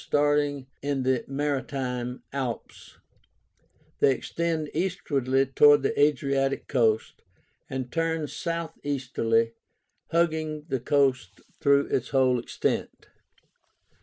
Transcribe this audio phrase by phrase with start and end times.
[0.03, 2.97] Starting in the Maritime Alps,
[3.99, 7.21] they extend easterly towards the Adriatic coast,
[7.69, 9.51] and turn southeasterly
[10.09, 13.09] hugging the coast through its whole extent.